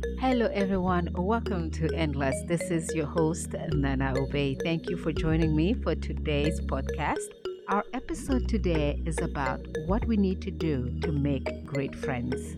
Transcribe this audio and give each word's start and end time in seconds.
Hello, 0.00 0.48
everyone. 0.52 1.08
Welcome 1.14 1.70
to 1.72 1.94
Endless. 1.94 2.34
This 2.46 2.62
is 2.70 2.94
your 2.94 3.06
host, 3.06 3.54
Nana 3.72 4.14
Obey. 4.16 4.54
Thank 4.54 4.88
you 4.88 4.96
for 4.96 5.12
joining 5.12 5.54
me 5.54 5.74
for 5.74 5.94
today's 5.94 6.60
podcast. 6.60 7.28
Our 7.68 7.84
episode 7.92 8.48
today 8.48 9.02
is 9.04 9.18
about 9.18 9.60
what 9.86 10.06
we 10.06 10.16
need 10.16 10.40
to 10.42 10.50
do 10.50 10.98
to 11.02 11.12
make 11.12 11.66
great 11.66 11.94
friends. 11.94 12.56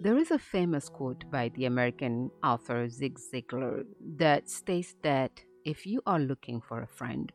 There 0.00 0.16
is 0.16 0.30
a 0.30 0.38
famous 0.38 0.88
quote 0.88 1.30
by 1.30 1.50
the 1.50 1.66
American 1.66 2.30
author 2.42 2.88
Zig 2.88 3.18
Ziglar 3.18 3.84
that 4.16 4.48
states 4.48 4.94
that 5.02 5.42
if 5.66 5.84
you 5.84 6.00
are 6.06 6.18
looking 6.18 6.62
for 6.62 6.80
a 6.80 6.86
friend, 6.86 7.30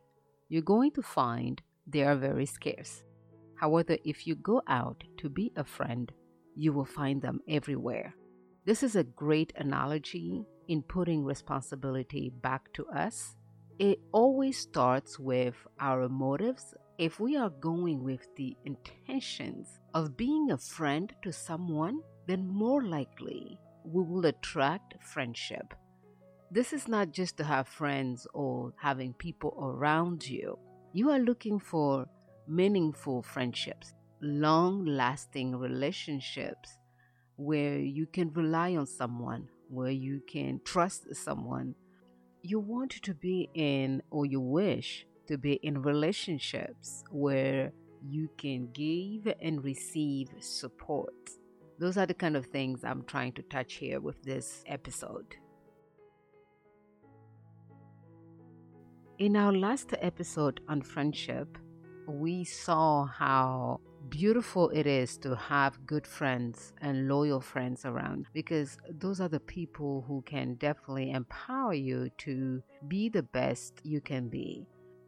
you're 0.49 0.63
going 0.63 0.91
to 0.91 1.03
find 1.03 1.61
they 1.85 2.03
are 2.03 2.15
very 2.15 2.47
scarce. 2.47 3.03
However, 3.55 3.97
if 4.03 4.27
you 4.27 4.35
go 4.35 4.61
out 4.67 5.03
to 5.17 5.29
be 5.29 5.51
a 5.55 5.63
friend, 5.63 6.11
you 6.55 6.73
will 6.73 6.85
find 6.85 7.21
them 7.21 7.41
everywhere. 7.48 8.16
This 8.66 8.84
is 8.84 8.95
a 8.95 9.03
great 9.03 9.53
analogy 9.55 10.45
in 10.67 10.81
putting 10.81 11.23
responsibility 11.23 12.31
back 12.41 12.73
to 12.73 12.88
us. 12.88 13.35
It 13.77 13.99
always 14.11 14.57
starts 14.57 15.20
with 15.20 15.55
our 15.80 16.09
motives. 16.09 16.73
If 16.97 17.20
we 17.20 17.35
are 17.35 17.49
going 17.49 18.03
with 18.03 18.25
the 18.35 18.55
intentions 18.66 19.80
of 19.94 20.17
being 20.17 20.52
a 20.52 20.58
friend 20.58 21.13
to 21.23 21.31
someone, 21.31 21.99
then 22.27 22.47
more 22.47 22.83
likely 22.83 23.59
we 23.83 24.03
will 24.03 24.25
attract 24.25 24.95
friendship. 25.03 25.73
This 26.49 26.73
is 26.73 26.88
not 26.88 27.11
just 27.11 27.38
to 27.38 27.44
have 27.44 27.67
friends 27.67 28.25
or 28.33 28.73
having 28.77 29.13
people 29.13 29.58
around 29.61 30.27
you. 30.27 30.58
You 30.94 31.09
are 31.11 31.19
looking 31.19 31.59
for 31.59 32.08
meaningful 32.48 33.22
friendships, 33.22 33.94
long 34.22 34.86
lasting 34.86 35.55
relationships 35.55 36.80
where 37.38 37.77
you 37.80 38.05
can 38.05 38.31
rely 38.34 38.76
on 38.76 38.86
someone, 38.86 39.47
where 39.69 39.92
you 39.92 40.22
can 40.28 40.61
trust 40.64 41.14
someone. 41.16 41.75
You 42.42 42.59
want 42.59 42.92
to 43.03 43.14
be 43.14 43.50
in, 43.53 44.02
or 44.09 44.25
you 44.25 44.39
wish 44.39 45.06
to 45.28 45.38
be 45.38 45.53
in 45.53 45.81
relationships 45.81 47.03
where 47.11 47.72
you 48.08 48.30
can 48.38 48.69
give 48.72 49.34
and 49.41 49.64
receive 49.64 50.30
support. 50.39 51.14
Those 51.80 51.97
are 51.97 52.06
the 52.06 52.14
kind 52.14 52.38
of 52.38 52.45
things 52.45 52.84
I'm 52.84 53.03
trying 53.03 53.34
to 53.34 53.41
touch 53.41 53.73
here 53.75 54.00
with 54.00 54.22
this 54.23 54.64
episode. 54.67 55.36
In 59.17 59.36
our 59.36 59.53
last 59.53 59.94
episode 60.02 60.62
on 60.67 60.81
friendship, 60.81 61.58
we 62.08 62.44
saw 62.44 63.06
how 63.06 63.80
beautiful 64.09 64.70
it 64.70 64.86
is 64.86 65.17
to 65.17 65.36
have 65.36 65.86
good 65.86 66.06
friends 66.06 66.73
and 66.81 67.08
loyal 67.08 67.42
friends 67.42 67.86
around 67.86 68.28
because 68.34 68.78
those 69.00 69.20
are 69.20 69.28
the 69.28 69.39
people 69.39 70.03
who 70.08 70.22
can 70.23 70.56
definitely 70.56 71.12
empower 71.12 71.73
you 71.73 72.09
to 72.17 72.62
be 72.88 73.09
the 73.09 73.23
best 73.23 73.81
you 73.84 74.00
can 74.02 74.30
be. 74.30 74.67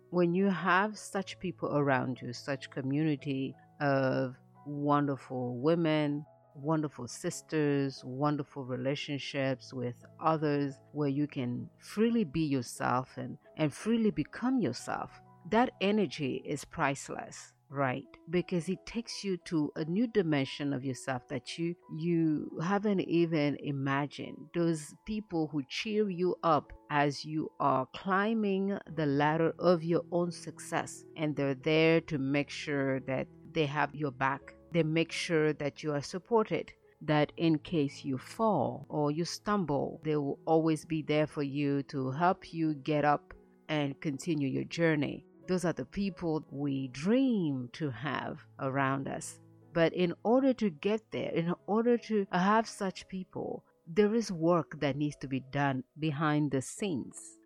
When 0.09 0.33
you 0.33 0.49
have 0.49 0.97
such 0.97 1.39
people 1.39 1.77
around 1.77 2.19
you, 2.21 2.33
such 2.33 2.71
community 2.71 3.55
of 3.81 4.35
wonderful 4.65 5.57
women, 5.57 6.25
wonderful 6.55 7.07
sisters, 7.07 8.01
wonderful 8.03 8.63
relationships 8.63 9.73
with 9.73 9.95
others 10.19 10.73
where 10.91 11.09
you 11.09 11.27
can 11.27 11.69
freely 11.77 12.23
be 12.23 12.41
yourself 12.41 13.09
and, 13.17 13.37
and 13.57 13.73
freely 13.73 14.11
become 14.11 14.59
yourself, 14.59 15.11
that 15.49 15.71
energy 15.81 16.43
is 16.45 16.65
priceless 16.65 17.53
right? 17.69 18.05
Because 18.29 18.69
it 18.69 18.85
takes 18.85 19.23
you 19.23 19.37
to 19.45 19.71
a 19.75 19.85
new 19.85 20.07
dimension 20.07 20.73
of 20.73 20.85
yourself 20.85 21.27
that 21.29 21.57
you 21.57 21.75
you 21.97 22.49
haven't 22.61 23.01
even 23.01 23.57
imagined. 23.59 24.37
Those 24.53 24.93
people 25.05 25.47
who 25.47 25.63
cheer 25.67 26.09
you 26.09 26.35
up 26.43 26.71
as 26.89 27.25
you 27.25 27.51
are 27.59 27.87
climbing 27.95 28.77
the 28.95 29.05
ladder 29.05 29.53
of 29.59 29.83
your 29.83 30.03
own 30.11 30.31
success 30.31 31.03
and 31.15 31.35
they're 31.35 31.55
there 31.55 32.01
to 32.01 32.17
make 32.17 32.49
sure 32.49 32.99
that 33.01 33.27
they 33.53 33.65
have 33.65 33.93
your 33.93 34.11
back. 34.11 34.53
They 34.71 34.83
make 34.83 35.11
sure 35.11 35.53
that 35.53 35.83
you 35.83 35.93
are 35.93 36.01
supported 36.01 36.71
that 37.01 37.31
in 37.37 37.59
case 37.59 38.03
you 38.03 38.17
fall 38.17 38.87
or 38.89 39.11
you 39.11 39.23
stumble 39.23 40.01
they 40.03 40.15
will 40.15 40.39
always 40.45 40.83
be 40.83 41.03
there 41.03 41.27
for 41.27 41.43
you 41.43 41.83
to 41.83 42.09
help 42.09 42.51
you 42.51 42.73
get 42.73 43.05
up 43.05 43.35
and 43.69 44.01
continue 44.01 44.47
your 44.47 44.63
journey 44.63 45.23
those 45.47 45.65
are 45.65 45.73
the 45.73 45.85
people 45.85 46.45
we 46.51 46.89
dream 46.89 47.69
to 47.73 47.89
have 47.89 48.39
around 48.59 49.07
us. 49.07 49.39
But 49.73 49.93
in 49.93 50.13
order 50.23 50.53
to 50.53 50.69
get 50.69 51.01
there, 51.11 51.31
in 51.31 51.53
order 51.67 51.97
to 52.09 52.25
have 52.31 52.67
such 52.67 53.07
people, 53.07 53.63
there 53.87 54.13
is 54.13 54.31
work 54.31 54.79
that 54.79 54.97
needs 54.97 55.15
to 55.17 55.27
be 55.27 55.39
done 55.51 55.83
behind 55.99 56.51
the 56.51 56.61
scenes. 56.61 57.37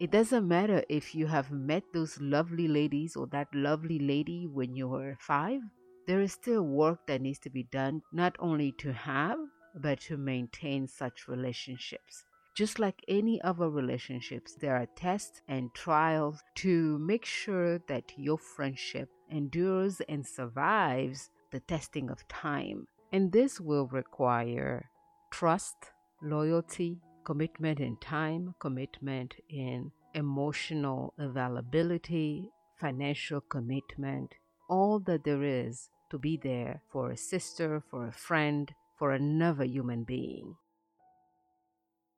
It 0.00 0.10
doesn't 0.10 0.48
matter 0.48 0.82
if 0.88 1.14
you 1.14 1.26
have 1.26 1.50
met 1.50 1.84
those 1.92 2.20
lovely 2.20 2.68
ladies 2.68 3.16
or 3.16 3.26
that 3.28 3.54
lovely 3.54 3.98
lady 3.98 4.46
when 4.46 4.74
you 4.74 4.88
were 4.88 5.16
five, 5.20 5.60
there 6.06 6.20
is 6.20 6.32
still 6.32 6.62
work 6.62 7.06
that 7.06 7.20
needs 7.20 7.38
to 7.40 7.50
be 7.50 7.64
done, 7.64 8.02
not 8.12 8.34
only 8.38 8.72
to 8.78 8.92
have, 8.92 9.38
but 9.74 10.00
to 10.00 10.16
maintain 10.16 10.88
such 10.88 11.28
relationships. 11.28 12.24
Just 12.54 12.78
like 12.78 13.04
any 13.06 13.40
other 13.42 13.70
relationships, 13.70 14.54
there 14.54 14.76
are 14.76 14.86
tests 14.96 15.40
and 15.48 15.72
trials 15.72 16.40
to 16.56 16.98
make 16.98 17.24
sure 17.24 17.78
that 17.88 18.12
your 18.16 18.38
friendship 18.38 19.08
endures 19.30 20.00
and 20.08 20.26
survives 20.26 21.30
the 21.52 21.60
testing 21.60 22.10
of 22.10 22.26
time. 22.28 22.86
And 23.12 23.32
this 23.32 23.60
will 23.60 23.86
require 23.86 24.90
trust, 25.30 25.76
loyalty, 26.22 27.00
commitment 27.24 27.80
in 27.80 27.96
time, 27.98 28.54
commitment 28.58 29.34
in 29.48 29.92
emotional 30.14 31.14
availability, 31.18 32.50
financial 32.80 33.40
commitment, 33.40 34.34
all 34.68 34.98
that 35.00 35.24
there 35.24 35.42
is 35.42 35.88
to 36.10 36.18
be 36.18 36.36
there 36.36 36.82
for 36.90 37.10
a 37.10 37.16
sister, 37.16 37.82
for 37.90 38.06
a 38.06 38.12
friend, 38.12 38.74
for 38.98 39.12
another 39.12 39.64
human 39.64 40.02
being 40.04 40.56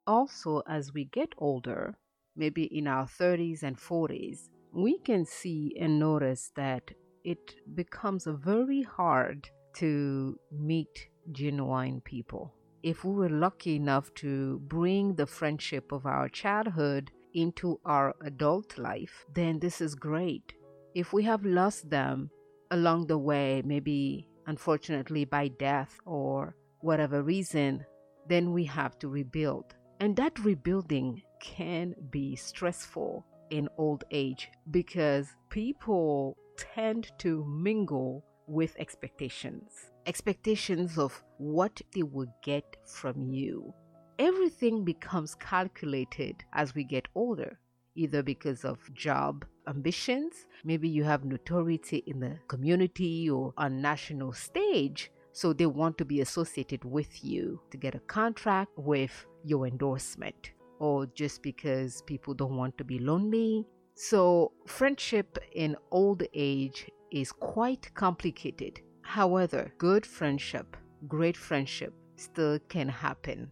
also, 0.06 0.62
as 0.68 0.92
we 0.92 1.04
get 1.04 1.32
older, 1.38 1.96
maybe 2.36 2.64
in 2.64 2.86
our 2.86 3.06
30s 3.06 3.62
and 3.62 3.76
40s, 3.76 4.48
we 4.72 4.98
can 4.98 5.24
see 5.24 5.76
and 5.78 5.98
notice 5.98 6.50
that 6.56 6.90
it 7.24 7.54
becomes 7.74 8.26
very 8.26 8.82
hard 8.82 9.48
to 9.74 10.38
meet 10.50 11.08
genuine 11.30 12.00
people. 12.00 12.54
If 12.82 13.04
we 13.04 13.14
were 13.14 13.28
lucky 13.28 13.76
enough 13.76 14.12
to 14.14 14.58
bring 14.66 15.14
the 15.14 15.26
friendship 15.26 15.92
of 15.92 16.04
our 16.04 16.28
childhood 16.28 17.12
into 17.34 17.78
our 17.84 18.14
adult 18.24 18.76
life, 18.76 19.24
then 19.32 19.60
this 19.60 19.80
is 19.80 19.94
great. 19.94 20.52
If 20.94 21.12
we 21.12 21.22
have 21.24 21.44
lost 21.44 21.90
them 21.90 22.30
along 22.70 23.06
the 23.06 23.18
way, 23.18 23.62
maybe 23.64 24.26
unfortunately 24.46 25.24
by 25.24 25.48
death 25.48 25.96
or 26.04 26.56
whatever 26.80 27.22
reason, 27.22 27.84
then 28.28 28.52
we 28.52 28.64
have 28.64 28.98
to 28.98 29.08
rebuild. 29.08 29.74
And 30.02 30.16
that 30.16 30.36
rebuilding 30.40 31.22
can 31.38 31.94
be 32.10 32.34
stressful 32.34 33.24
in 33.50 33.68
old 33.78 34.02
age 34.10 34.50
because 34.72 35.28
people 35.48 36.36
tend 36.56 37.12
to 37.18 37.44
mingle 37.44 38.24
with 38.48 38.74
expectations. 38.80 39.92
Expectations 40.06 40.98
of 40.98 41.22
what 41.38 41.80
they 41.94 42.02
will 42.02 42.26
get 42.42 42.64
from 42.84 43.22
you. 43.30 43.72
Everything 44.18 44.84
becomes 44.84 45.36
calculated 45.36 46.42
as 46.52 46.74
we 46.74 46.82
get 46.82 47.06
older, 47.14 47.60
either 47.94 48.24
because 48.24 48.64
of 48.64 48.92
job 48.94 49.44
ambitions, 49.68 50.46
maybe 50.64 50.88
you 50.88 51.04
have 51.04 51.24
notoriety 51.24 51.98
in 52.08 52.18
the 52.18 52.40
community 52.48 53.30
or 53.30 53.54
on 53.56 53.80
national 53.80 54.32
stage, 54.32 55.12
so 55.32 55.52
they 55.52 55.66
want 55.66 55.96
to 55.98 56.04
be 56.04 56.22
associated 56.22 56.84
with 56.84 57.24
you 57.24 57.60
to 57.70 57.76
get 57.76 57.94
a 57.94 58.00
contract 58.00 58.72
with 58.76 59.26
your 59.44 59.66
endorsement 59.66 60.52
or 60.78 61.06
just 61.06 61.42
because 61.42 62.02
people 62.02 62.34
don't 62.34 62.56
want 62.56 62.76
to 62.78 62.84
be 62.84 62.98
lonely. 62.98 63.64
So, 63.94 64.52
friendship 64.66 65.38
in 65.52 65.76
old 65.90 66.22
age 66.34 66.90
is 67.12 67.30
quite 67.30 67.94
complicated. 67.94 68.80
However, 69.02 69.72
good 69.78 70.04
friendship, 70.04 70.76
great 71.06 71.36
friendship 71.36 71.94
still 72.16 72.58
can 72.68 72.88
happen. 72.88 73.50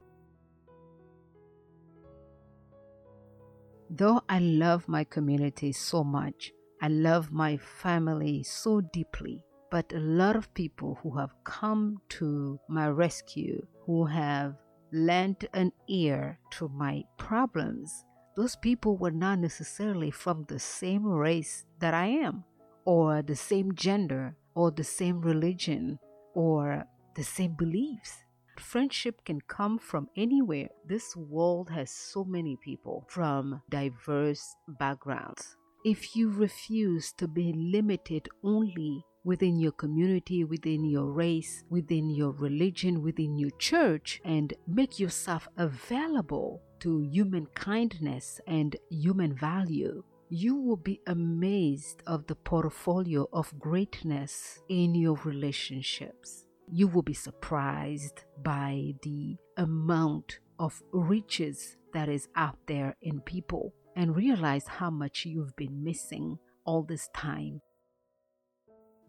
Though 3.90 4.22
I 4.28 4.38
love 4.38 4.88
my 4.88 5.04
community 5.04 5.72
so 5.72 6.02
much, 6.02 6.52
I 6.80 6.88
love 6.88 7.30
my 7.32 7.56
family 7.56 8.42
so 8.42 8.80
deeply, 8.80 9.44
but 9.70 9.92
a 9.92 9.98
lot 9.98 10.36
of 10.36 10.54
people 10.54 10.98
who 11.02 11.16
have 11.18 11.34
come 11.44 12.00
to 12.20 12.58
my 12.68 12.88
rescue, 12.88 13.66
who 13.84 14.06
have 14.06 14.54
lent 14.92 15.44
an 15.54 15.72
ear 15.88 16.38
to 16.52 16.68
my 16.68 17.04
problems, 17.18 18.04
those 18.36 18.56
people 18.56 18.96
were 18.96 19.10
not 19.10 19.38
necessarily 19.38 20.10
from 20.10 20.44
the 20.48 20.58
same 20.58 21.04
race 21.04 21.64
that 21.80 21.94
I 21.94 22.06
am 22.06 22.44
or 22.84 23.22
the 23.22 23.36
same 23.36 23.74
gender 23.74 24.36
or 24.54 24.70
the 24.70 24.84
same 24.84 25.20
religion 25.20 25.98
or 26.34 26.84
the 27.16 27.24
same 27.24 27.54
beliefs. 27.54 28.22
Friendship 28.58 29.24
can 29.24 29.40
come 29.40 29.78
from 29.78 30.08
anywhere. 30.16 30.68
This 30.86 31.16
world 31.16 31.70
has 31.70 31.90
so 31.90 32.24
many 32.24 32.56
people 32.56 33.06
from 33.08 33.62
diverse 33.70 34.54
backgrounds. 34.68 35.56
If 35.84 36.14
you 36.14 36.30
refuse 36.30 37.12
to 37.14 37.26
be 37.26 37.54
limited 37.54 38.28
only 38.44 39.04
within 39.24 39.58
your 39.58 39.72
community, 39.72 40.44
within 40.44 40.84
your 40.84 41.06
race, 41.06 41.64
within 41.68 42.10
your 42.10 42.30
religion, 42.32 43.02
within 43.02 43.38
your 43.38 43.50
church, 43.58 44.20
and 44.24 44.54
make 44.66 44.98
yourself 44.98 45.48
available 45.56 46.62
to 46.80 47.00
human 47.00 47.46
kindness 47.54 48.40
and 48.46 48.76
human 48.90 49.34
value, 49.36 50.02
you 50.30 50.54
will 50.54 50.76
be 50.76 51.00
amazed 51.06 52.02
of 52.06 52.26
the 52.26 52.34
portfolio 52.34 53.28
of 53.32 53.58
greatness 53.58 54.60
in 54.68 54.94
your 54.94 55.18
relationships. 55.24 56.46
You 56.72 56.86
will 56.86 57.02
be 57.02 57.14
surprised 57.14 58.24
by 58.42 58.94
the 59.02 59.36
amount 59.56 60.38
of 60.58 60.80
riches 60.92 61.76
that 61.92 62.08
is 62.08 62.28
out 62.36 62.58
there 62.66 62.96
in 63.02 63.20
people 63.20 63.74
and 63.96 64.14
realize 64.14 64.66
how 64.68 64.90
much 64.90 65.26
you've 65.26 65.56
been 65.56 65.82
missing 65.82 66.38
all 66.64 66.84
this 66.84 67.08
time. 67.14 67.60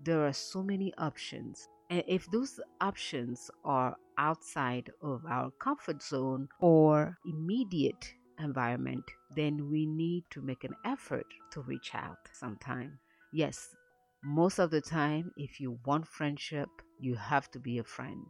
There 0.03 0.25
are 0.25 0.33
so 0.33 0.63
many 0.63 0.93
options. 0.97 1.67
And 1.89 2.03
if 2.07 2.29
those 2.31 2.59
options 2.79 3.51
are 3.63 3.95
outside 4.17 4.89
of 5.01 5.25
our 5.27 5.51
comfort 5.59 6.01
zone 6.01 6.47
or 6.59 7.17
immediate 7.25 8.13
environment, 8.39 9.03
then 9.35 9.69
we 9.69 9.85
need 9.85 10.23
to 10.31 10.41
make 10.41 10.63
an 10.63 10.73
effort 10.85 11.27
to 11.51 11.61
reach 11.61 11.91
out 11.93 12.17
sometime. 12.33 12.97
Yes, 13.33 13.75
most 14.23 14.59
of 14.59 14.71
the 14.71 14.81
time, 14.81 15.31
if 15.37 15.59
you 15.59 15.79
want 15.85 16.07
friendship, 16.07 16.69
you 16.99 17.15
have 17.15 17.51
to 17.51 17.59
be 17.59 17.77
a 17.77 17.83
friend. 17.83 18.25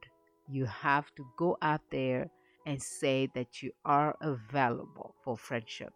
You 0.50 0.66
have 0.66 1.14
to 1.16 1.26
go 1.38 1.58
out 1.62 1.82
there 1.92 2.30
and 2.66 2.82
say 2.82 3.30
that 3.36 3.62
you 3.62 3.72
are 3.86 4.16
available 4.22 5.16
for 5.24 5.38
friendship. 5.38 5.94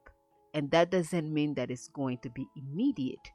And 0.53 0.71
that 0.71 0.89
doesn't 0.89 1.33
mean 1.33 1.55
that 1.55 1.69
it's 1.69 1.89
going 1.89 2.19
to 2.19 2.29
be 2.29 2.45
immediate. 2.55 3.27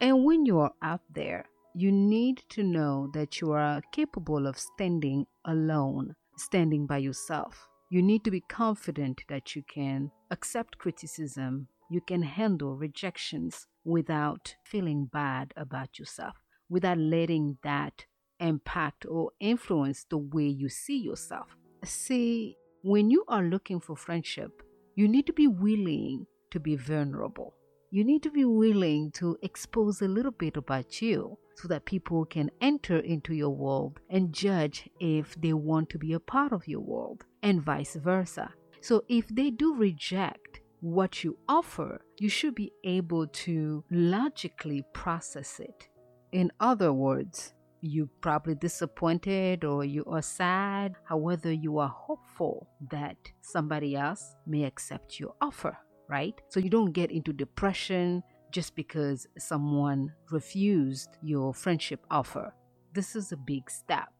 And 0.00 0.24
when 0.24 0.44
you 0.44 0.58
are 0.58 0.72
out 0.82 1.00
there, 1.14 1.46
you 1.74 1.90
need 1.90 2.42
to 2.50 2.62
know 2.62 3.10
that 3.14 3.40
you 3.40 3.52
are 3.52 3.82
capable 3.92 4.46
of 4.46 4.58
standing 4.58 5.26
alone, 5.44 6.14
standing 6.36 6.86
by 6.86 6.98
yourself. 6.98 7.68
You 7.90 8.02
need 8.02 8.24
to 8.24 8.30
be 8.30 8.40
confident 8.40 9.22
that 9.28 9.54
you 9.54 9.62
can 9.72 10.10
accept 10.30 10.78
criticism, 10.78 11.68
you 11.90 12.00
can 12.00 12.22
handle 12.22 12.76
rejections 12.76 13.66
without 13.84 14.54
feeling 14.64 15.06
bad 15.12 15.52
about 15.56 15.98
yourself, 15.98 16.36
without 16.68 16.98
letting 16.98 17.58
that 17.62 18.04
impact 18.40 19.06
or 19.08 19.30
influence 19.40 20.06
the 20.10 20.18
way 20.18 20.46
you 20.46 20.68
see 20.68 20.98
yourself. 20.98 21.56
See, 21.84 22.56
when 22.82 23.10
you 23.10 23.24
are 23.28 23.42
looking 23.42 23.80
for 23.80 23.96
friendship, 23.96 24.62
you 24.94 25.08
need 25.08 25.26
to 25.26 25.32
be 25.32 25.46
willing 25.46 26.26
to 26.50 26.60
be 26.60 26.76
vulnerable. 26.76 27.54
You 27.94 28.02
need 28.02 28.24
to 28.24 28.30
be 28.32 28.44
willing 28.44 29.12
to 29.12 29.38
expose 29.40 30.02
a 30.02 30.08
little 30.08 30.32
bit 30.32 30.56
about 30.56 31.00
you 31.00 31.38
so 31.54 31.68
that 31.68 31.84
people 31.84 32.24
can 32.24 32.50
enter 32.60 32.98
into 32.98 33.34
your 33.34 33.50
world 33.50 34.00
and 34.10 34.32
judge 34.32 34.88
if 34.98 35.40
they 35.40 35.52
want 35.52 35.90
to 35.90 35.98
be 35.98 36.12
a 36.12 36.18
part 36.18 36.52
of 36.52 36.66
your 36.66 36.80
world, 36.80 37.24
and 37.44 37.62
vice 37.62 37.94
versa. 37.94 38.52
So, 38.80 39.04
if 39.06 39.28
they 39.28 39.50
do 39.50 39.76
reject 39.76 40.58
what 40.80 41.22
you 41.22 41.38
offer, 41.48 42.00
you 42.18 42.28
should 42.28 42.56
be 42.56 42.72
able 42.82 43.28
to 43.28 43.84
logically 43.92 44.82
process 44.92 45.60
it. 45.60 45.88
In 46.32 46.50
other 46.58 46.92
words, 46.92 47.54
you're 47.80 48.10
probably 48.20 48.56
disappointed 48.56 49.62
or 49.62 49.84
you 49.84 50.04
are 50.06 50.20
sad. 50.20 50.96
However, 51.04 51.52
you 51.52 51.78
are 51.78 51.94
hopeful 51.96 52.66
that 52.90 53.18
somebody 53.40 53.94
else 53.94 54.34
may 54.48 54.64
accept 54.64 55.20
your 55.20 55.36
offer, 55.40 55.78
right? 56.08 56.34
So 56.48 56.60
you 56.60 56.70
don't 56.70 56.92
get 56.92 57.10
into 57.10 57.32
depression 57.32 58.22
just 58.50 58.76
because 58.76 59.26
someone 59.38 60.12
refused 60.30 61.10
your 61.22 61.52
friendship 61.52 62.04
offer. 62.10 62.54
This 62.92 63.16
is 63.16 63.32
a 63.32 63.36
big 63.36 63.70
step. 63.70 64.12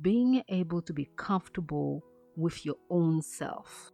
Being 0.00 0.42
able 0.48 0.82
to 0.82 0.92
be 0.92 1.08
comfortable 1.16 2.02
with 2.36 2.64
your 2.64 2.76
own 2.90 3.22
self. 3.22 3.90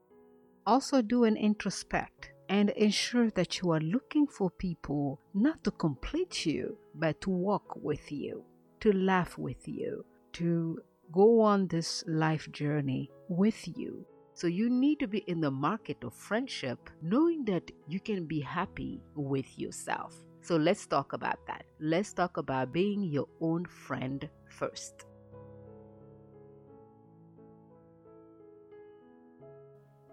Also, 0.67 1.03
do 1.03 1.25
an 1.25 1.37
introspect 1.37 2.31
and 2.49 2.71
ensure 2.71 3.31
that 3.31 3.61
you 3.61 3.71
are 3.73 3.81
looking 3.81 4.27
for 4.27 4.51
people 4.51 5.21
not 5.35 5.63
to 5.65 5.71
complete 5.71 6.47
you, 6.47 6.79
but 6.95 7.21
to 7.23 7.31
walk 7.31 7.77
with 7.83 8.13
you, 8.13 8.45
to 8.81 8.93
laugh 8.93 9.37
with 9.39 9.67
you, 9.67 10.05
to 10.33 10.81
go 11.13 11.41
on 11.41 11.69
this 11.69 12.05
life 12.07 12.51
journey 12.53 13.11
with 13.29 13.67
you. 13.77 14.07
So 14.35 14.49
you 14.49 14.69
need 14.69 14.99
to 14.99 15.07
be 15.07 15.19
in 15.29 15.41
the 15.41 15.51
market 15.51 16.03
of 16.03 16.13
friendship, 16.13 16.91
knowing 17.01 17.45
that 17.45 17.71
you 17.87 18.01
can 18.01 18.27
be 18.27 18.41
happy 18.41 19.01
with 19.15 19.59
yourself. 19.59 20.13
So 20.41 20.57
let's 20.57 20.87
talk 20.87 21.13
about 21.13 21.39
that. 21.47 21.65
Let's 21.79 22.13
talk 22.13 22.37
about 22.37 22.73
being 22.73 23.05
your 23.05 23.29
own 23.41 23.65
friend 23.65 24.29
first. 24.51 25.07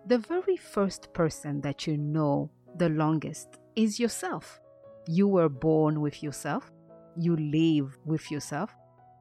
The 0.06 0.19
very 0.19 0.56
first 0.57 1.12
person 1.13 1.62
that 1.62 1.88
you 1.88 1.97
know 1.97 2.51
the 2.77 2.89
longest 2.89 3.57
is 3.75 4.00
yourself. 4.00 4.59
You 5.07 5.27
were 5.27 5.50
born 5.50 6.00
with 6.00 6.21
yourself, 6.21 6.71
you 7.17 7.35
live 7.35 7.97
with 8.06 8.29
yourself, 8.29 8.71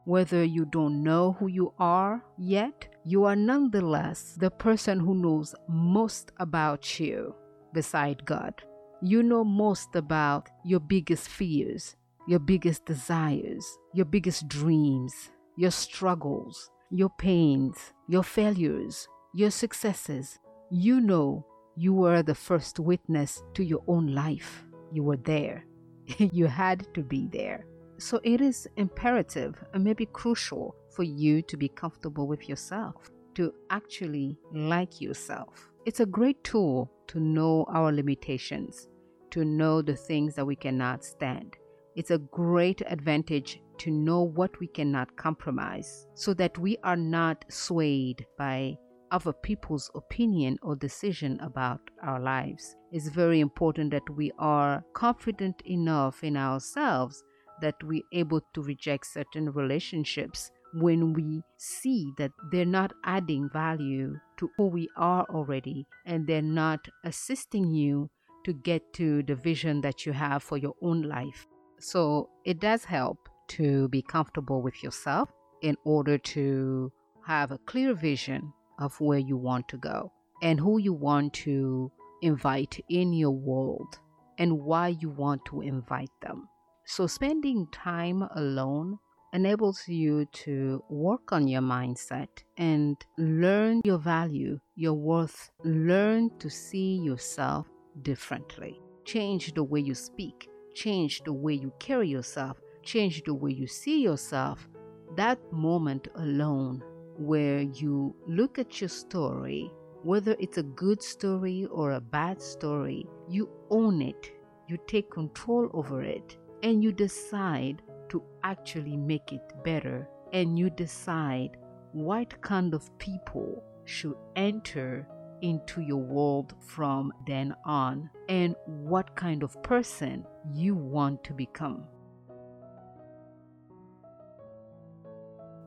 whether 0.04 0.44
you 0.44 0.66
don't 0.66 1.02
know 1.02 1.36
who 1.38 1.46
you 1.46 1.72
are 1.78 2.22
yet, 2.38 2.89
you 3.04 3.24
are 3.24 3.36
nonetheless 3.36 4.36
the 4.38 4.50
person 4.50 5.00
who 5.00 5.14
knows 5.14 5.54
most 5.68 6.32
about 6.38 7.00
you 7.00 7.34
beside 7.72 8.24
God. 8.26 8.62
You 9.02 9.22
know 9.22 9.42
most 9.42 9.96
about 9.96 10.48
your 10.64 10.80
biggest 10.80 11.28
fears, 11.28 11.96
your 12.28 12.40
biggest 12.40 12.84
desires, 12.84 13.66
your 13.94 14.04
biggest 14.04 14.48
dreams, 14.48 15.14
your 15.56 15.70
struggles, 15.70 16.70
your 16.90 17.08
pains, 17.18 17.76
your 18.08 18.22
failures, 18.22 19.08
your 19.34 19.50
successes. 19.50 20.38
You 20.70 21.00
know 21.00 21.46
you 21.76 21.94
were 21.94 22.22
the 22.22 22.34
first 22.34 22.78
witness 22.78 23.42
to 23.54 23.64
your 23.64 23.82
own 23.86 24.14
life. 24.14 24.64
You 24.92 25.04
were 25.04 25.16
there. 25.16 25.64
you 26.18 26.46
had 26.46 26.86
to 26.92 27.02
be 27.02 27.28
there. 27.32 27.64
So 27.98 28.20
it 28.24 28.42
is 28.42 28.68
imperative 28.76 29.62
and 29.72 29.82
maybe 29.82 30.06
crucial 30.06 30.74
for 30.94 31.02
you 31.02 31.42
to 31.42 31.56
be 31.56 31.68
comfortable 31.68 32.26
with 32.26 32.48
yourself, 32.48 33.10
to 33.34 33.52
actually 33.70 34.36
like 34.52 35.00
yourself. 35.00 35.68
It's 35.86 36.00
a 36.00 36.06
great 36.06 36.42
tool 36.44 36.90
to 37.08 37.20
know 37.20 37.64
our 37.72 37.92
limitations, 37.92 38.88
to 39.30 39.44
know 39.44 39.82
the 39.82 39.96
things 39.96 40.34
that 40.34 40.44
we 40.44 40.56
cannot 40.56 41.04
stand. 41.04 41.56
It's 41.96 42.10
a 42.10 42.18
great 42.18 42.82
advantage 42.86 43.60
to 43.78 43.90
know 43.90 44.22
what 44.22 44.58
we 44.60 44.66
cannot 44.66 45.16
compromise 45.16 46.06
so 46.14 46.34
that 46.34 46.58
we 46.58 46.76
are 46.84 46.96
not 46.96 47.44
swayed 47.48 48.26
by 48.36 48.76
other 49.10 49.32
people's 49.32 49.90
opinion 49.94 50.58
or 50.62 50.76
decision 50.76 51.40
about 51.40 51.80
our 52.02 52.20
lives. 52.20 52.76
It's 52.92 53.08
very 53.08 53.40
important 53.40 53.90
that 53.90 54.08
we 54.10 54.30
are 54.38 54.84
confident 54.92 55.62
enough 55.64 56.22
in 56.22 56.36
ourselves 56.36 57.24
that 57.60 57.74
we're 57.82 58.02
able 58.12 58.40
to 58.54 58.62
reject 58.62 59.06
certain 59.06 59.50
relationships 59.50 60.50
when 60.74 61.12
we 61.12 61.42
see 61.56 62.12
that 62.18 62.32
they're 62.50 62.64
not 62.64 62.92
adding 63.04 63.48
value 63.52 64.18
to 64.36 64.50
who 64.56 64.66
we 64.66 64.88
are 64.96 65.26
already 65.30 65.86
and 66.06 66.26
they're 66.26 66.42
not 66.42 66.86
assisting 67.04 67.74
you 67.74 68.08
to 68.44 68.52
get 68.52 68.92
to 68.94 69.22
the 69.24 69.34
vision 69.34 69.80
that 69.80 70.06
you 70.06 70.12
have 70.12 70.42
for 70.42 70.56
your 70.56 70.74
own 70.82 71.02
life. 71.02 71.46
So 71.78 72.30
it 72.44 72.60
does 72.60 72.84
help 72.84 73.28
to 73.48 73.88
be 73.88 74.02
comfortable 74.02 74.62
with 74.62 74.82
yourself 74.82 75.30
in 75.62 75.76
order 75.84 76.18
to 76.18 76.92
have 77.26 77.50
a 77.50 77.58
clear 77.58 77.94
vision 77.94 78.52
of 78.78 78.98
where 79.00 79.18
you 79.18 79.36
want 79.36 79.68
to 79.68 79.76
go 79.76 80.12
and 80.42 80.58
who 80.58 80.78
you 80.78 80.92
want 80.92 81.34
to 81.34 81.90
invite 82.22 82.82
in 82.88 83.12
your 83.12 83.30
world 83.30 83.98
and 84.38 84.60
why 84.60 84.88
you 84.88 85.10
want 85.10 85.44
to 85.46 85.60
invite 85.60 86.10
them. 86.22 86.48
So, 86.86 87.06
spending 87.06 87.68
time 87.72 88.22
alone 88.34 88.98
enables 89.32 89.86
you 89.86 90.26
to 90.32 90.82
work 90.88 91.32
on 91.32 91.46
your 91.46 91.62
mindset 91.62 92.28
and 92.56 92.96
learn 93.18 93.80
your 93.84 93.98
value, 93.98 94.58
your 94.74 94.94
worth, 94.94 95.50
learn 95.64 96.30
to 96.38 96.50
see 96.50 96.96
yourself 96.96 97.66
differently. 98.02 98.80
Change 99.04 99.54
the 99.54 99.62
way 99.62 99.80
you 99.80 99.94
speak, 99.94 100.48
change 100.74 101.22
the 101.24 101.32
way 101.32 101.54
you 101.54 101.72
carry 101.78 102.08
yourself, 102.08 102.60
change 102.82 103.22
the 103.24 103.34
way 103.34 103.52
you 103.52 103.66
see 103.66 104.02
yourself. 104.02 104.68
That 105.16 105.38
moment 105.52 106.08
alone, 106.16 106.82
where 107.18 107.60
you 107.60 108.14
look 108.26 108.58
at 108.58 108.80
your 108.80 108.88
story, 108.88 109.70
whether 110.02 110.34
it's 110.38 110.58
a 110.58 110.62
good 110.62 111.02
story 111.02 111.66
or 111.70 111.92
a 111.92 112.00
bad 112.00 112.40
story, 112.40 113.06
you 113.28 113.50
own 113.70 114.00
it, 114.00 114.32
you 114.68 114.78
take 114.86 115.10
control 115.10 115.68
over 115.74 116.02
it, 116.02 116.36
and 116.62 116.82
you 116.82 116.92
decide 116.92 117.82
to 118.10 118.22
actually 118.44 118.96
make 118.96 119.32
it 119.32 119.52
better 119.64 120.08
and 120.32 120.58
you 120.58 120.70
decide 120.70 121.56
what 121.92 122.40
kind 122.40 122.74
of 122.74 122.96
people 122.98 123.64
should 123.84 124.14
enter 124.36 125.06
into 125.42 125.80
your 125.80 126.02
world 126.02 126.54
from 126.60 127.12
then 127.26 127.54
on 127.64 128.10
and 128.28 128.54
what 128.66 129.16
kind 129.16 129.42
of 129.42 129.60
person 129.62 130.24
you 130.52 130.74
want 130.74 131.24
to 131.24 131.32
become. 131.32 131.84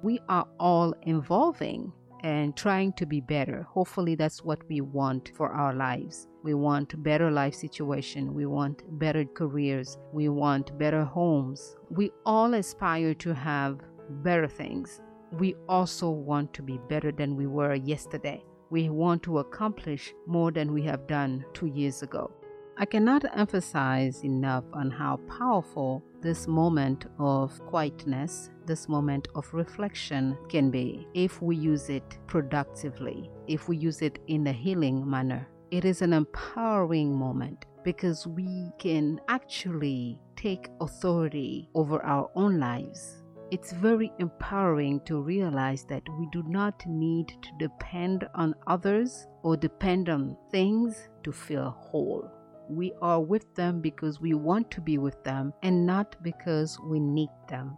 We 0.01 0.19
are 0.29 0.47
all 0.59 0.93
evolving 1.03 1.91
and 2.23 2.55
trying 2.55 2.93
to 2.93 3.05
be 3.05 3.21
better. 3.21 3.63
Hopefully, 3.69 4.15
that's 4.15 4.43
what 4.43 4.59
we 4.69 4.81
want 4.81 5.31
for 5.35 5.49
our 5.49 5.73
lives. 5.73 6.27
We 6.43 6.53
want 6.53 7.01
better 7.01 7.31
life 7.31 7.55
situation. 7.55 8.33
We 8.33 8.45
want 8.45 8.83
better 8.99 9.23
careers. 9.23 9.97
We 10.11 10.27
want 10.27 10.77
better 10.77 11.05
homes. 11.05 11.77
We 11.89 12.11
all 12.25 12.53
aspire 12.53 13.13
to 13.15 13.33
have 13.33 13.79
better 14.09 14.47
things. 14.47 15.01
We 15.39 15.55
also 15.69 16.09
want 16.09 16.53
to 16.55 16.61
be 16.61 16.79
better 16.89 17.13
than 17.13 17.37
we 17.37 17.47
were 17.47 17.75
yesterday. 17.75 18.43
We 18.69 18.89
want 18.89 19.23
to 19.23 19.39
accomplish 19.39 20.13
more 20.27 20.51
than 20.51 20.73
we 20.73 20.81
have 20.83 21.07
done 21.07 21.45
two 21.53 21.67
years 21.67 22.03
ago. 22.03 22.29
I 22.75 22.85
cannot 22.85 23.23
emphasize 23.37 24.23
enough 24.23 24.65
on 24.73 24.89
how 24.89 25.17
powerful 25.27 26.03
this 26.21 26.47
moment 26.47 27.05
of 27.19 27.57
quietness, 27.67 28.49
this 28.65 28.89
moment 28.89 29.27
of 29.35 29.53
reflection 29.53 30.35
can 30.49 30.71
be 30.71 31.07
if 31.13 31.41
we 31.41 31.55
use 31.55 31.89
it 31.89 32.17
productively, 32.25 33.29
if 33.47 33.69
we 33.69 33.77
use 33.77 34.01
it 34.01 34.19
in 34.27 34.47
a 34.47 34.51
healing 34.51 35.07
manner. 35.07 35.47
It 35.73 35.85
is 35.85 36.01
an 36.01 36.13
empowering 36.13 37.17
moment 37.17 37.65
because 37.83 38.27
we 38.27 38.71
can 38.77 39.19
actually 39.27 40.19
take 40.35 40.69
authority 40.79 41.67
over 41.73 42.01
our 42.05 42.29
own 42.35 42.59
lives 42.59 43.23
it's 43.53 43.71
very 43.71 44.11
empowering 44.17 44.99
to 45.01 45.21
realize 45.21 45.83
that 45.83 46.01
we 46.17 46.27
do 46.31 46.41
not 46.47 46.83
need 46.87 47.27
to 47.27 47.49
depend 47.59 48.27
on 48.33 48.55
others 48.65 49.27
or 49.43 49.55
depend 49.55 50.09
on 50.09 50.35
things 50.49 51.09
to 51.23 51.31
feel 51.31 51.69
whole. 51.69 52.31
We 52.67 52.93
are 52.99 53.21
with 53.21 53.53
them 53.53 53.79
because 53.79 54.19
we 54.19 54.33
want 54.33 54.71
to 54.71 54.81
be 54.81 54.97
with 54.97 55.23
them 55.23 55.53
and 55.61 55.85
not 55.85 56.15
because 56.23 56.79
we 56.79 56.99
need 56.99 57.29
them. 57.47 57.77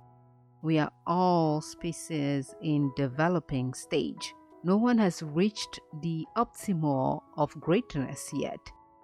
We 0.61 0.79
are 0.79 0.93
all 1.05 1.59
species 1.59 2.55
in 2.61 2.93
developing 2.95 3.73
stage. 3.73 4.33
No 4.65 4.77
one 4.77 4.97
has 4.97 5.21
reached 5.21 5.79
the 6.01 6.25
optimal 6.35 7.21
of 7.37 7.53
greatness 7.61 8.31
yet. 8.33 8.57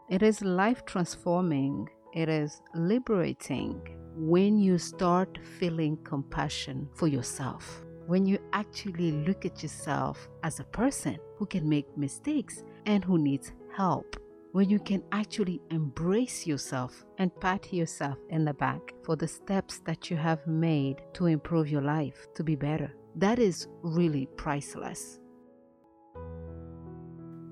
It 0.10 0.24
is 0.24 0.42
life 0.42 0.86
transforming 0.86 1.88
it 2.14 2.30
is 2.30 2.64
liberating 2.74 3.80
when 4.16 4.58
you 4.58 4.80
start 4.80 5.38
feeling 5.60 5.98
compassion 6.04 6.90
for 6.96 7.08
yourself. 7.08 7.86
When 8.08 8.26
you 8.26 8.40
actually 8.54 9.12
look 9.12 9.46
at 9.46 9.62
yourself 9.62 10.28
as 10.42 10.60
a 10.60 10.66
person 10.66 11.20
who 11.38 11.46
can 11.46 11.70
make 11.70 11.96
mistakes 11.96 12.64
and 12.88 13.04
who 13.04 13.20
needs 13.20 13.54
help. 13.78 14.18
When 14.54 14.68
you 14.68 14.80
can 14.80 15.04
actually 15.12 15.62
embrace 15.70 16.48
yourself 16.48 17.06
and 17.20 17.40
pat 17.40 17.72
yourself 17.72 18.18
in 18.30 18.46
the 18.46 18.56
back 18.56 18.96
for 19.04 19.16
the 19.16 19.28
steps 19.28 19.78
that 19.86 20.10
you 20.10 20.18
have 20.18 20.46
made 20.48 21.04
to 21.14 21.28
improve 21.28 21.70
your 21.70 21.84
life 21.84 22.26
to 22.34 22.44
be 22.44 22.56
better. 22.56 22.92
That 23.16 23.38
is 23.38 23.68
really 23.84 24.28
priceless. 24.38 25.21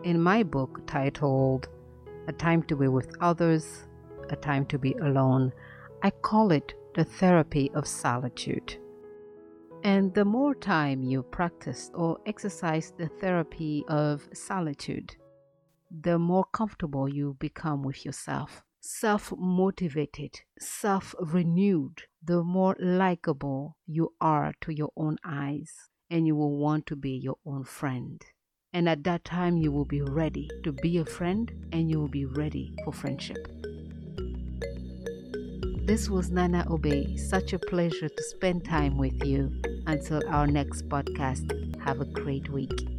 In 0.05 0.23
my 0.23 0.43
book 0.43 0.87
titled 0.87 1.67
A 2.29 2.31
Time 2.31 2.63
to 2.63 2.77
Be 2.77 2.87
with 2.87 3.17
Others, 3.19 3.85
a 4.29 4.35
time 4.37 4.65
to 4.67 4.79
be 4.79 4.93
alone. 4.93 5.51
I 6.01 6.09
call 6.09 6.53
it 6.53 6.73
the 6.95 7.03
therapy 7.03 7.69
of 7.73 7.85
solitude. 7.85 8.77
And 9.83 10.13
the 10.13 10.23
more 10.23 10.55
time 10.55 11.03
you 11.03 11.21
practice 11.23 11.91
or 11.93 12.17
exercise 12.25 12.93
the 12.97 13.09
therapy 13.19 13.83
of 13.89 14.25
solitude, 14.31 15.17
the 15.91 16.17
more 16.17 16.45
comfortable 16.45 17.09
you 17.09 17.35
become 17.37 17.83
with 17.83 18.05
yourself, 18.05 18.63
self 18.79 19.33
motivated, 19.37 20.39
self 20.59 21.13
renewed, 21.19 22.03
the 22.23 22.41
more 22.41 22.77
likable 22.79 23.75
you 23.85 24.13
are 24.21 24.53
to 24.61 24.71
your 24.73 24.93
own 24.95 25.17
eyes, 25.25 25.89
and 26.09 26.25
you 26.25 26.37
will 26.37 26.57
want 26.57 26.85
to 26.85 26.95
be 26.95 27.11
your 27.11 27.37
own 27.45 27.65
friend. 27.65 28.23
And 28.71 28.88
at 28.88 29.03
that 29.05 29.25
time, 29.25 29.57
you 29.57 29.71
will 29.71 29.85
be 29.85 30.01
ready 30.01 30.49
to 30.63 30.71
be 30.71 30.99
a 30.99 31.05
friend 31.05 31.51
and 31.71 31.89
you 31.89 31.99
will 31.99 32.07
be 32.07 32.25
ready 32.25 32.75
for 32.83 32.93
friendship. 32.93 33.47
This 35.88 36.07
was 36.07 36.29
Nana 36.29 36.67
Obey. 36.69 37.17
Such 37.17 37.53
a 37.53 37.59
pleasure 37.59 38.09
to 38.09 38.23
spend 38.23 38.63
time 38.63 38.97
with 38.97 39.25
you. 39.25 39.51
Until 39.88 40.21
our 40.29 40.45
next 40.45 40.88
podcast, 40.88 41.79
have 41.81 41.99
a 41.99 42.05
great 42.05 42.49
week. 42.49 42.98